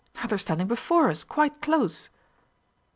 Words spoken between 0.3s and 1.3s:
are standing before us,